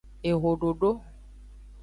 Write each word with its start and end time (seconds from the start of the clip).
Ehododo. 0.29 0.89